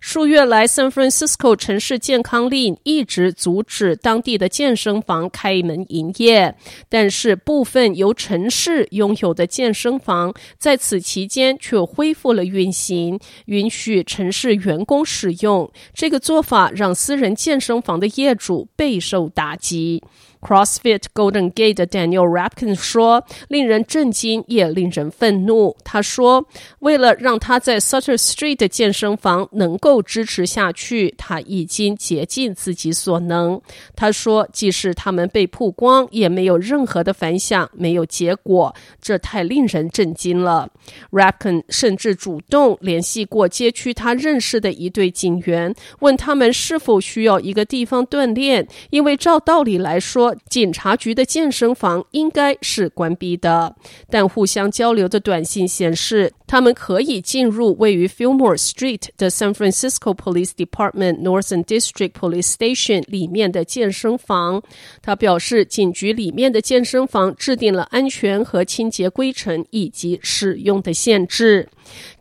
[0.00, 6.54] 数月来，San Francisco 城市健康令一直阻止当地的健身房开门营业，
[6.88, 15.70] 但是部分由城市拥有的健身房在此期间却恢复了运行，允许城市员工使用。
[15.92, 20.02] 这个做法让私人健身房的业主备受打击。
[20.40, 26.46] CrossFit Golden Gate 的 Daniel Rapkin 说：“令人震惊，也令人愤怒。”他说
[26.80, 33.60] ：“为了让他在 Sutter Street 的健身房能够支持下去，他已经竭尽自己所能。”
[33.96, 40.70] 他说：“即使他们被曝光，也没有任何的反响，没有结果，这太令人震惊了。
[41.10, 53.74] ”Rapkin 甚至主动联系过街区他认识的一对警员，问他们是否需要一个地方锻炼，因为照道理来说，警察局的健身房应该是关闭的，
[54.08, 64.62] 但互相交流的短信显示，他们可以进入位于 Fillmore Street 的 San Francisco Police Department Northern District Police Station 里面的健身房。
[65.02, 71.68] 他表示，警局里面的健身房制定了安全和清洁规程以及使用的限制。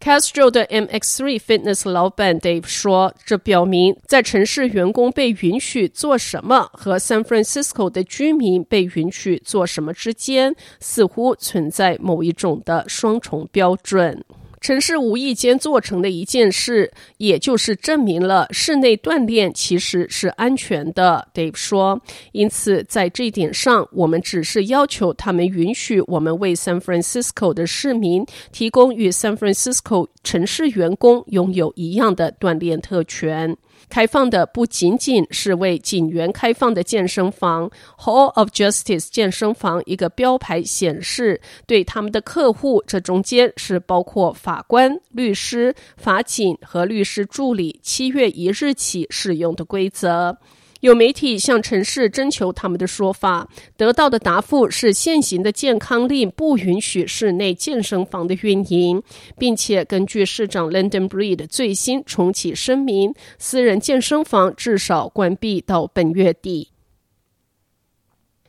[0.00, 14.24] Castro 的 MX3 Fitness 老板 Dave 说：“这表明，在城市员工被允许做什么和 San Francisco 的居民被允许做什么之间，似乎存在某一种的双重标准。”
[14.62, 21.26] 城市无意间做成的一件事，也就是证明了室内锻炼其实是安全的。
[21.34, 22.00] Dave 说
[22.30, 33.56] ：“因此，在这一点上，我们只是要求他们允许我们为 San Francisco 的市民提供与 San Francisco 城市员工拥有一样的锻炼特权。”
[33.92, 50.38] 开放的不仅仅是为警员开放的健身房，Hall of Justice 健身房一个标牌显示，对他们的客户，这中间是包括法官、律师、法警和律师助理，七月一日起使用的规则。
[50.82, 59.00] 有媒体向城市征求他们的说法，得到的答复是现行的健康令不允许室内健身房的运营，
[59.38, 66.70] 并且根据市长 London Breed 最新重启声明，私人健身房至少关闭到本月底。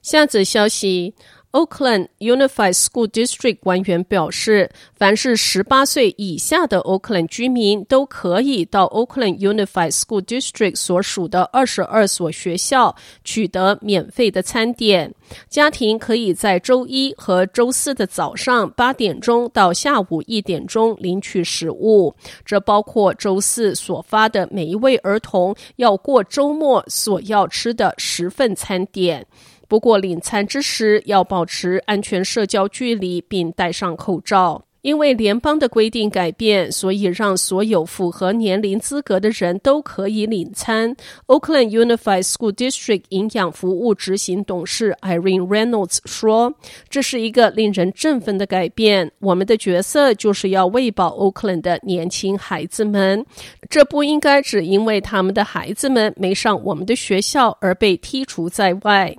[0.02, 1.14] 下则消息。
[1.54, 15.14] Oakland Unified School District 官员表示，凡是十八岁以下的 Oakland 居民都可以到 Oakland Unified School District 所属的二十二所学校取得免费的餐点。
[15.48, 29.28] 家庭可以在周一和周四的早上八点钟到下午一点钟领取食物，这包括周四所发的每一位儿童要过周末所要吃的十份餐点。
[29.74, 34.62] 不过，领餐之时要保持安全社交距离，并戴上口罩。
[34.84, 40.96] 因为联邦的规定改变，所以让所有符合年龄资格的人都可以领餐。
[41.26, 46.54] Oakland Unified School District 营养服务执行董事 Irene Reynolds 说
[46.88, 49.12] ：“这是一个令人振奋的改变。
[49.18, 53.26] 我们的角色就是要喂饱 Oakland 的年轻孩子们。
[53.72, 59.16] 这不应该只因为他们的孩子们没上我们的学校而被剔除在外。”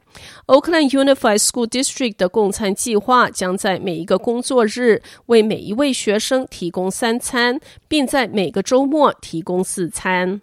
[0.47, 7.59] Oakland Unified School District 的供餐计划将在每一个工作日为每一位学生提供三餐，
[7.89, 10.41] 并在每个周末提供四餐。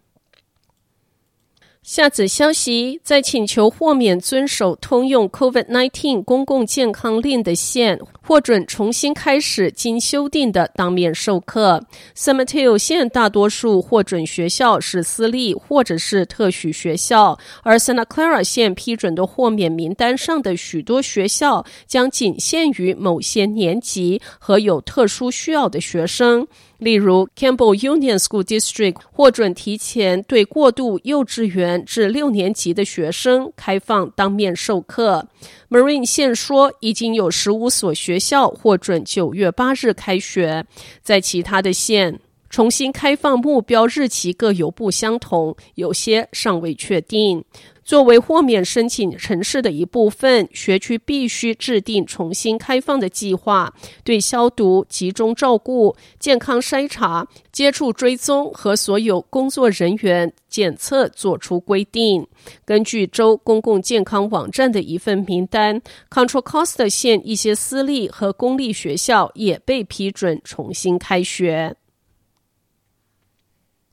[1.91, 11.85] 下子消息，在请求豁免遵守通用 COVID-19 公共健康令的县，获准重新开始经修订的当面授课。
[12.15, 26.47] San Mateo 县大多数获准学校是私立或者是特许学校，而 Santa Clara 县批准的豁免名单上的许多学校将仅限于某些年级和有特殊需要的学生。
[26.81, 35.27] 例如，Campbell Union School District 获准提前对过渡幼稚园至六年级的学生开放当面授课。
[35.69, 40.65] Marine 现说，已经有十五所学校获准九月八日开学。
[41.03, 42.19] 在其他的县，
[42.51, 47.43] 重新开放目标日期各有不相同，有些尚未确定。
[47.81, 62.27] 作为豁免申请城市的一部分，学区必须制定重新开放的计划，对消毒、集中照顾、健康筛查、接触追踪和所有工作人员检测作出规定。
[62.65, 71.75] 根据州公共健康网站的一份名单，Control Cost 县一些私立和公立学校也被批准重新开学。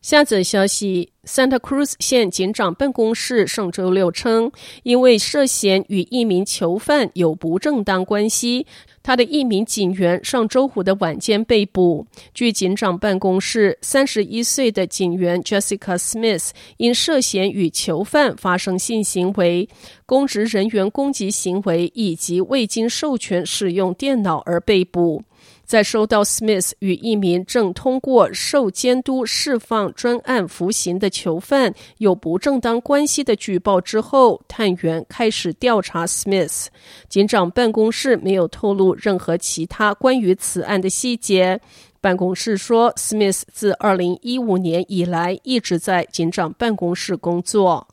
[0.09, 4.51] 下则消息：Santa Cruz 县警长办公室上周六称，
[4.83, 8.67] 因为涉嫌与一名囚犯有不正当关系，
[9.03, 12.07] 他的一名警员上周五的晚间被捕。
[12.33, 19.69] 据警长办公室，三十一岁的警员 Jessica Smith 因涉嫌与囚犯发生性行为、
[20.07, 25.23] 公职人员攻击行为以及未经授权使用电脑而被捕。
[25.65, 36.67] 在收到 Smith 与一名正通过受监督释放专案服刑的囚犯有不正当关系的举报之后，探员开始调查 Smith。
[37.09, 41.61] 警长办公室没有透露任何其他关于此案的细节。
[42.01, 47.89] 办公室说，Smith 自二零一五年以来一直在警长办公室工作。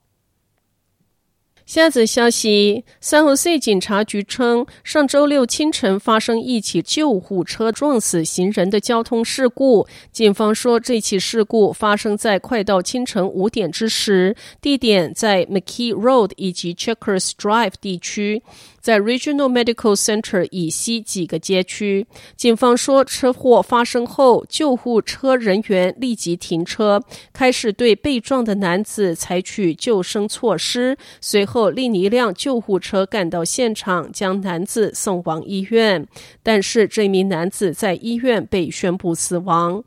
[1.66, 9.88] 下则消息三河 C 警察局称，上周六清晨发生一起救护车撞死行人的交通事故。
[10.12, 18.44] 警方说，这起事故发生在快到清晨五点之时，地点在 McKee Road 以及 Checkers Drive 地区。
[18.86, 22.06] 在 Regional Medical Center 以西几个街区，
[22.38, 27.02] 警方说，车祸发生后，救护车人员立即停车，
[27.34, 30.96] 开始对被撞的男子采取救生措施。
[31.20, 36.08] 随后，另一辆救护车赶到现场，将男子送往医院。
[36.44, 39.84] 但是，这名男子在医院被宣布死亡。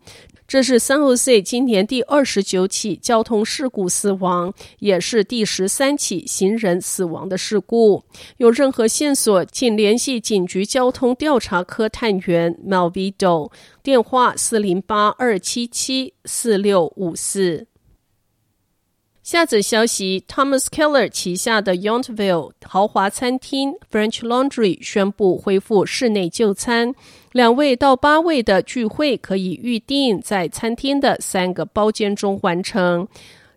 [0.48, 8.02] 这是 San Jose 今年第二十九起交通事故死亡，也是第十三起行人死亡的事故。
[8.38, 13.52] 有任何线索，请联系警局交通调查科探员 Malvido，
[13.82, 17.68] 电话四零八二七七四六五四。
[19.28, 26.94] 下则消息：Thomas Keller 旗下的 Yountville 豪华餐厅 French Laundry 宣布恢复室内就餐，
[27.32, 33.06] 两位到八位的聚会可以预定在餐厅的三个包间中完成。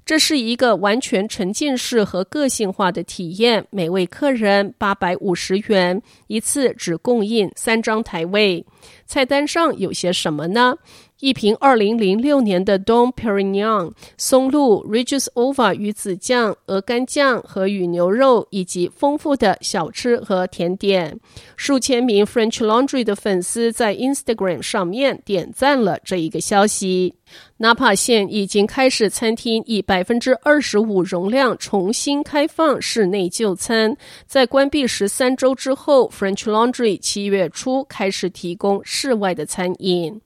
[0.03, 8.65] 这是一个完全沉浸式和个性化的体验，每位客人八百五十元，一次只供应三张台位。
[9.05, 10.75] 菜单上有些什么呢？
[11.21, 21.19] 一瓶二零零六年的 Dom Perignon 松露 Regis Ova 鱼子酱、鹅肝酱和与牛肉，以及丰富的小吃和甜点。
[21.55, 27.13] 数千名 French Laundry 的粉丝在 Instagram 上面点赞了这一个消息。
[27.59, 33.95] Napa 县已经开始餐厅以百分之二十五容量重新开放室内就餐。
[34.25, 40.19] 在关闭十三周之后，French Laundry 七月初开始提供室外的餐饮。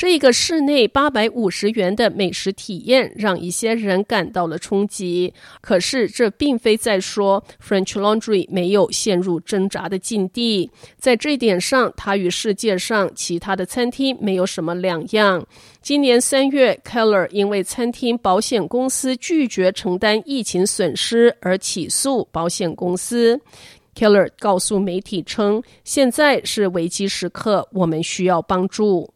[0.00, 5.30] 这个室内八百五十元的美食体验，让一些人感到了冲击。
[5.60, 10.70] 可是，这并非在说 French Laundry 没有陷入挣扎的境地。
[10.96, 15.46] 在这一点上，它与世界上其他的餐厅没有什么两样。
[15.82, 23.38] 今年三月，Keller 因为餐厅保险公司拒绝承担疫情损失而起诉保险公司。
[23.94, 29.12] Keller 告诉媒体称：“现在是危机时刻，我们需要帮助。”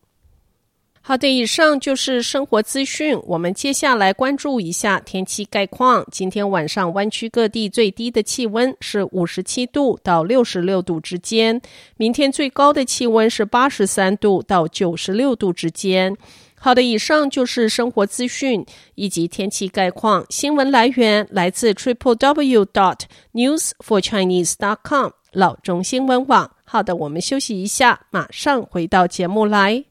[1.07, 3.15] 好的，以上就是生活资讯。
[3.27, 6.03] 我们接下来关注一下天气概况。
[6.11, 11.61] 今天晚上湾区各地最低的气温是五十七度到六十六度之间，
[11.99, 16.17] 明天最高的气温是八十三度到九十六度之间。
[16.55, 20.25] 好的，以上就是生活资讯以及天气概况。
[20.31, 23.01] 新闻来源来自 triple w dot
[23.35, 26.51] news for chinese dot com 老中新闻网。
[26.65, 29.83] 好的，我们休息一下，马上回到节目来。